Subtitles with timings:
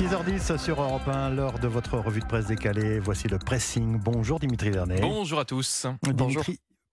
[0.00, 2.98] 6h10 sur Europe 1, l'heure de votre revue de presse décalée.
[3.00, 3.98] Voici le pressing.
[3.98, 4.98] Bonjour Dimitri Vernet.
[5.02, 5.84] Bonjour à tous.
[6.14, 6.42] Bonjour.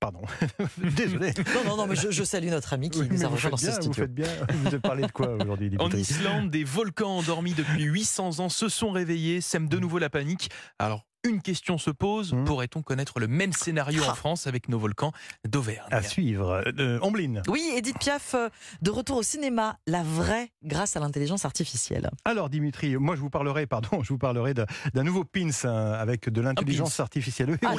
[0.02, 0.20] Pardon.
[0.78, 1.32] Désolé.
[1.56, 3.56] Non, non, non, mais je, je salue notre ami qui Oui, nous a rejoint dans
[3.56, 4.04] ce bien, Vous studio.
[4.04, 4.28] faites bien.
[4.56, 6.02] Vous avez parlé de quoi aujourd'hui, En Dimitri?
[6.02, 10.50] Islande, des volcans endormis depuis 800 ans se sont réveillés, sèment de nouveau la panique.
[10.78, 12.44] Alors, une question se pose Hmm.
[12.46, 15.12] pourrait-on connaître le même scénario en France avec nos volcans
[15.48, 16.64] d'Auvergne À suivre.
[16.80, 17.42] Euh, Ombline.
[17.48, 18.50] Oui, Edith Piaf, euh,
[18.82, 22.10] de retour au cinéma, la vraie grâce à l'intelligence artificielle.
[22.26, 26.30] Alors Dimitri, moi je vous parlerai, pardon, je vous parlerai d'un nouveau pins hein, avec
[26.30, 27.50] de l'intelligence artificielle.
[27.52, 27.74] Oui, Ah,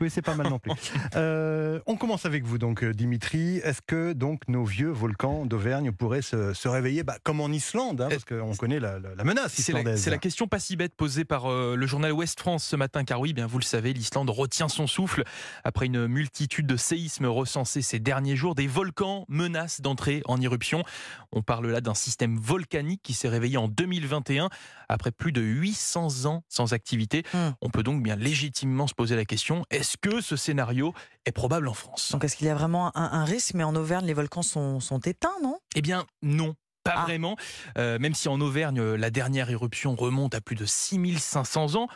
[0.00, 0.72] oui, c'est pas mal non plus.
[1.16, 3.58] Euh, on commence avec vous donc euh, Dimitri.
[3.58, 8.00] Est-ce que donc nos vieux volcans d'Auvergne pourraient se, se réveiller, bah, comme en Islande,
[8.00, 10.02] hein, parce qu'on connaît la, la- la menace C'est la, islandaise.
[10.02, 13.04] c'est la question pas si bête posée par euh, le journal Ouest France ce matin,
[13.04, 15.22] car oui, bien vous le savez, l'Islande retient son souffle
[15.62, 18.56] après une multitude de séismes recensés ces derniers jours.
[18.56, 20.82] Des volcans menacent d'entrer en éruption.
[21.30, 24.48] On parle là d'un système volcanique qui s'est réveillé en 2021
[24.88, 27.22] après plus de 800 ans sans activité.
[27.32, 27.50] Hmm.
[27.60, 31.68] On peut donc bien légitimement se poser la question est-ce que ce scénario est probable
[31.68, 32.10] en France?
[32.10, 33.54] Donc est-ce qu'il y a vraiment un, un risque?
[33.54, 35.58] Mais en Auvergne, les volcans sont, sont éteints, non?
[35.76, 36.56] Eh bien, non.
[36.84, 37.02] Pas Ah.
[37.04, 37.36] vraiment,
[37.78, 41.86] Euh, même si en Auvergne, la dernière éruption remonte à plus de 6500 ans.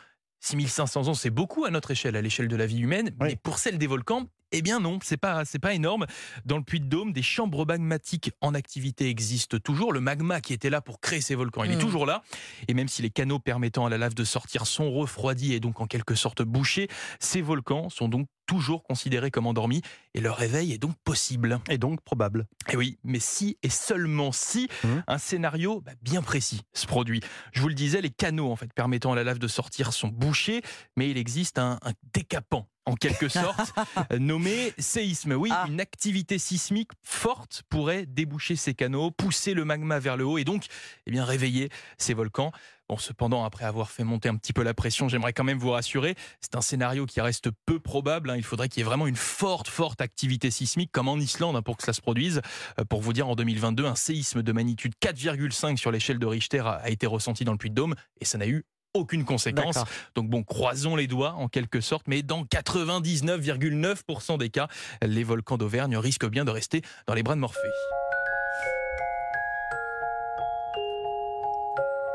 [0.40, 3.28] 6500 ans, c'est beaucoup à notre échelle, à l'échelle de la vie humaine, Oui.
[3.30, 6.06] mais pour celle des volcans, eh bien non, c'est pas c'est pas énorme.
[6.44, 9.92] Dans le Puy-de-Dôme, des chambres magmatiques en activité existent toujours.
[9.92, 11.80] Le magma qui était là pour créer ces volcans, il est Mm.
[11.80, 12.22] toujours là.
[12.68, 15.80] Et même si les canaux permettant à la lave de sortir sont refroidis et donc
[15.80, 16.86] en quelque sorte bouchés,
[17.18, 19.82] ces volcans sont donc toujours considérés comme endormis
[20.14, 21.60] et leur réveil est donc possible.
[21.68, 22.46] Et donc probable.
[22.70, 25.02] Et oui, mais si et seulement si Mhm.
[25.06, 27.20] un scénario bah, bien précis se produit.
[27.52, 30.08] Je vous le disais, les canaux en fait permettant à la lave de sortir sont
[30.08, 30.62] bouchés,
[30.96, 33.72] mais il existe un, un décapant en quelque sorte
[34.18, 35.32] nommé séisme.
[35.32, 35.64] Oui, Ah.
[35.68, 40.44] une activité sismique forte pourrait déboucher ces canaux, pousser le magma vers le haut et
[40.44, 40.66] donc
[41.06, 42.52] eh bien réveiller ces volcans.
[42.88, 45.70] Bon, cependant, après avoir fait monter un petit peu la pression, j'aimerais quand même vous
[45.72, 48.30] rassurer, c'est un scénario qui reste peu probable.
[48.30, 48.36] hein.
[48.36, 51.62] Il faudrait qu'il y ait vraiment une forte, forte activité sismique, comme en Islande, hein,
[51.62, 52.40] pour que cela se produise.
[52.80, 56.60] Euh, Pour vous dire, en 2022, un séisme de magnitude 4,5 sur l'échelle de Richter
[56.60, 59.76] a a été ressenti dans le Puy-de-Dôme, et ça n'a eu aucune conséquence.
[60.14, 64.68] Donc bon, croisons les doigts en quelque sorte, mais dans 99,9% des cas,
[65.02, 67.68] les volcans d'Auvergne risquent bien de rester dans les bras de Morphée.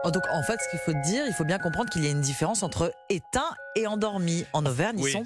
[0.09, 2.22] Donc en fait, ce qu'il faut dire, il faut bien comprendre qu'il y a une
[2.22, 4.45] différence entre éteint et endormi.
[4.53, 5.23] En Auvergne, ils Oui, sont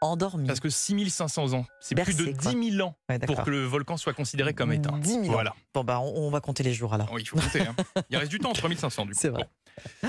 [0.00, 0.46] endormis.
[0.46, 2.52] parce que 6500 ans, c'est plus de quoi.
[2.52, 4.98] 10 000 ans Ouais, pour que le volcan soit considéré comme éteint.
[4.98, 5.32] 10 000 ans.
[5.32, 5.54] Voilà.
[5.74, 7.10] Bon, bah, on, on va compter les jours alors.
[7.12, 7.60] Oui, il faut compter.
[7.62, 7.74] hein.
[8.10, 9.18] Il reste du temps, 3500 du coup.
[9.20, 9.46] C'est vrai.
[10.02, 10.08] Bon.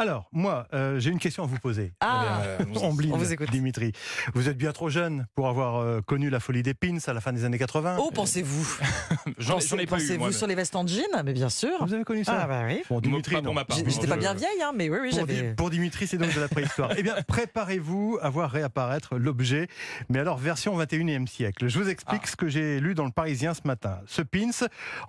[0.00, 1.92] Alors, moi, euh, j'ai une question à vous poser.
[2.00, 3.50] Ah, Euh, on vous écoute.
[3.50, 3.92] Dimitri.
[4.32, 7.20] Vous êtes bien trop jeune pour avoir euh, connu la folie des pins à la
[7.20, 7.98] fin des années 80.
[8.00, 8.78] oh, pensez-vous
[9.38, 9.96] J'en ai pas.
[9.96, 11.84] Pensez-vous sur les vestes en jean Mais bien sûr.
[11.84, 12.82] Vous avez connu ça Ah, bah oui.
[12.88, 13.44] Bon, Dimitri, pas non.
[13.46, 13.76] pour ma part.
[13.76, 15.52] J'étais pas bien vieille, hein, mais oui, oui, Pour, j'avais.
[15.54, 16.92] pour Dimitri, c'est donc de la préhistoire.
[16.96, 19.68] eh bien, préparez-vous à voir réapparaître l'objet,
[20.08, 21.68] mais alors version 21e siècle.
[21.68, 22.28] Je vous explique Ah.
[22.30, 23.98] ce que j'ai lu dans le Parisien ce matin.
[24.06, 24.48] Ce pins,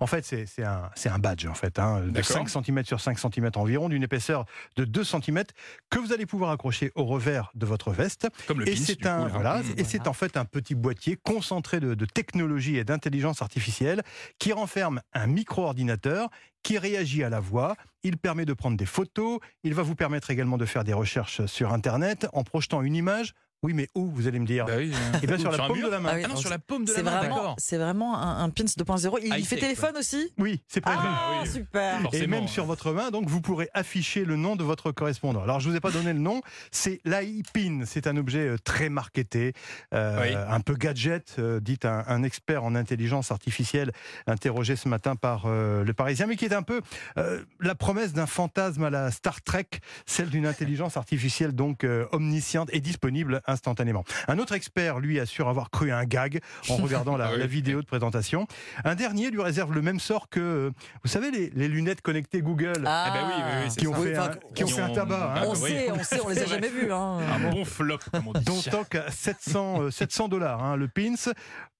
[0.00, 0.62] en fait, c'est
[1.08, 2.46] un, badge, en fait, hein, de D'accord.
[2.46, 4.44] 5 cm sur 5 cm environ, d'une épaisseur
[4.76, 5.44] de 2 cm,
[5.90, 8.28] que vous allez pouvoir accrocher au revers de votre veste.
[8.46, 9.30] Comme le Et c'est un, coup, là.
[9.32, 9.74] voilà, Mmh.
[9.78, 14.02] et c'est en fait un petit boîtier concentré de, de technologie et d'intelligence artificielle
[14.38, 16.28] qui renferme un micro-ordinateur
[16.62, 17.76] qui réagit à la voix.
[18.02, 19.40] Il permet de prendre des photos.
[19.64, 23.34] Il va vous permettre également de faire des recherches sur Internet en projetant une image.
[23.62, 24.66] Oui, mais où Vous allez me dire.
[24.66, 26.08] Bah oui, euh, Et bien sur la paume mur de la main.
[26.12, 27.54] Ah oui, Ah non, sur la paume de la C'est main, vraiment, d'accord.
[27.58, 29.18] c'est vraiment un, un pins 2.0.
[29.22, 30.32] Il High fait tech, téléphone aussi?
[30.38, 30.98] Oui, c'est prévu.
[31.00, 31.48] Ah, oui.
[31.48, 32.00] super.
[32.12, 32.46] Et même hein.
[32.48, 35.42] sur votre main, donc vous pourrez afficher le nom de votre correspondant.
[35.44, 36.40] Alors je vous ai pas donné le nom,
[36.72, 37.82] c'est l'iPin.
[37.86, 39.52] C'est un objet euh, très marketé,
[39.94, 40.34] euh, Oui.
[40.34, 43.92] un peu gadget, euh, dit un, un expert en intelligence artificielle
[44.26, 46.80] interrogé ce matin par euh, le Parisien, mais qui est un peu
[47.16, 49.66] euh, la promesse d'un fantasme à la Star Trek,
[50.04, 54.04] celle d'une intelligence artificielle donc euh, omnisciente et disponible instantanément.
[54.28, 57.46] Un autre expert, lui, assure avoir cru à un gag en regardant la, Ah la
[57.46, 58.46] vidéo de présentation.
[58.84, 60.70] Un dernier lui réserve le même sort que, euh,
[61.04, 62.82] vous savez, les, les lunettes connectées Google.
[62.86, 64.90] Ah, Eh ben oui, oui, oui, c'est qui ont fait, un, qui ont fait un
[64.90, 65.34] tabac.
[65.36, 65.42] hein.
[65.46, 66.92] on Ah, sait, on sait, on les a jamais vus.
[66.92, 67.18] Hein.
[67.34, 68.44] Un bon flop, comme on dit.
[68.44, 71.14] dont stock à 700 euh, 700 dollars hein, le pins.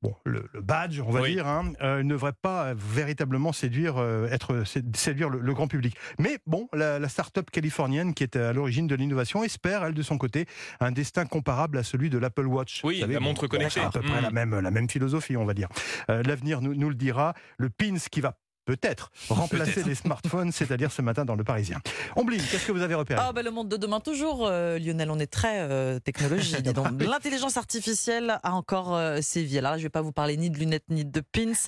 [0.03, 1.35] Bon, le, le badge, on va Oui.
[1.35, 5.69] dire, hein, euh, ne devrait pas véritablement séduire, euh, être sé- séduire le, le grand
[5.69, 5.97] public.
[6.19, 10.03] Mais bon, la, la start-up californienne qui est à l'origine de l'innovation espère, elle de
[10.03, 10.47] son côté,
[10.81, 12.81] un destin comparable à celui de l'Apple Watch.
[12.85, 13.75] Oui, la montre connectée.
[13.81, 14.25] c'est à peu près Mm.
[14.25, 15.69] la même la même philosophie, on va dire.
[16.11, 17.35] Euh, L'avenir nous, nous le dira.
[17.59, 21.79] Le pins qui va peut-être remplacer les smartphones, c'est-à-dire ce matin dans le Parisien.
[22.17, 23.21] Ombline, qu'est-ce que vous avez repéré?
[23.23, 26.55] Ah bah, le monde de demain toujours, euh, Lionel, on est très euh, technologie.
[27.01, 29.59] L'intelligence artificielle a encore euh, sévi.
[29.59, 31.53] Alors là, je vais pas vous parler ni de lunettes ni de pins.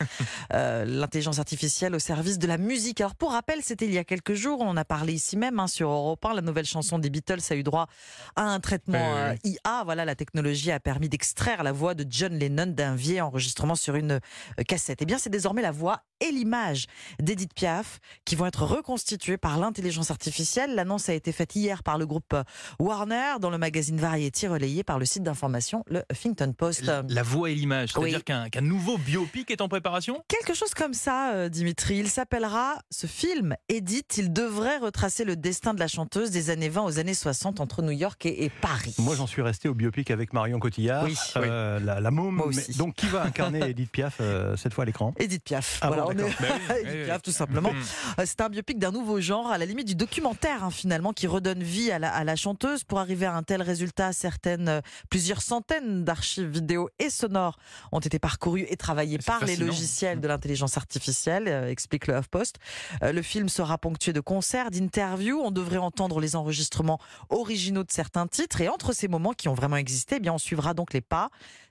[0.53, 3.01] Euh, L'intelligence artificielle au service de la musique.
[3.01, 5.59] Alors pour rappel, c'était il y a quelques jours, on en a parlé ici même
[5.59, 7.89] hein, sur Europe 1, la nouvelle chanson des Beatles a eu droit
[8.37, 9.83] à un traitement oui, euh, IA.
[9.85, 13.95] Voilà, la technologie a permis d'extraire la voix de John Lennon d'un vieil enregistrement sur
[13.95, 15.01] une euh, cassette.
[15.03, 16.84] Eh bien, c'est désormais la voix et l'image
[17.21, 20.75] d'Edith Piaf qui vont être reconstituées par l'intelligence artificielle.
[20.75, 22.43] L'annonce a été faite hier par le groupe euh,
[22.79, 26.83] Warner dans le magazine Variety relayé par le site d'information le Huffington Post.
[26.83, 28.25] La, la voix et l'image, c'est-à-dire Oui.
[28.25, 30.23] qu'un qu'un nouveau biopic est en préparation?
[30.29, 31.99] Quelque chose comme ça, euh, Dimitri.
[31.99, 34.17] Il s'appellera ce film Edith.
[34.19, 37.83] Il devrait retracer le destin de la chanteuse des années 20 aux années 60 entre
[37.83, 38.95] New York et, et Paris.
[38.99, 42.35] Moi, j'en suis resté au biopic avec Marion Cotillard, Oui, euh, la, la môme.
[42.35, 42.77] Moi mais- aussi.
[42.77, 45.15] donc, qui va incarner Edith Piaf euh, cette fois à l'écran?
[45.19, 45.79] Edith Piaf.
[45.83, 46.47] Ah bon, voilà, on d'accord.
[46.71, 47.73] est- Oui, oui, tout simplement.
[47.73, 47.83] Mm.
[48.21, 51.27] Euh, C'est un biopic d'un nouveau genre, à la limite du documentaire, hein, finalement, qui
[51.27, 52.85] redonne vie à la, à la chanteuse.
[52.85, 54.81] Pour arriver à un tel résultat, certaines, euh,
[55.11, 57.59] plusieurs centaines d'archives vidéo et sonores
[57.93, 62.59] ont été parcourues et travaillées par les logiciels de l'intelligence artificielle, euh, explique le HuffPost.
[63.03, 65.41] Euh, le film sera ponctué de concerts, d'interviews.
[65.41, 68.61] On devrait entendre les enregistrements originaux de certains titres.
[68.61, 71.31] Et entre ces moments qui ont vraiment existé, eh bien, on suivra donc les pas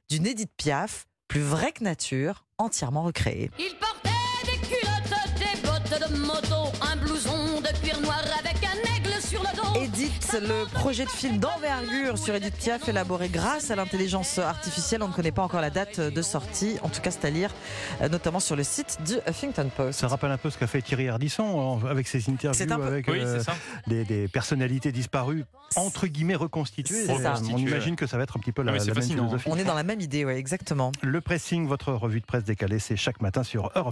[0.10, 3.50] d'une Edith Piaf, plus vraie que nature, entièrement recréée.
[3.58, 3.76] Il
[9.76, 15.02] Edith, le projet de film d'envergure sur Edith Piaf élaboré grâce à l'intelligence artificielle.
[15.02, 16.78] On ne connaît pas encore la date de sortie.
[16.84, 17.50] En tout cas, c'est à lire,
[18.02, 20.00] euh, notamment sur le site du Huffington Post.
[20.00, 22.84] Ça rappelle un peu ce qu'a fait Thierry Ardisson avec ses interviews C'est un peu-
[22.84, 23.56] avec Oui, euh, c'est ça.
[23.88, 25.44] des, des personnalités disparues,
[25.76, 27.06] entre guillemets reconstituées.
[27.10, 29.24] On imagine que ça va être un petit peu la, Ah, c'est la même fascinant.
[29.28, 29.50] philosophie.
[29.52, 30.92] On est dans la même idée, ouais, exactement.
[31.02, 33.92] Le pressing, votre revue de presse décalée, c'est chaque matin sur Europe.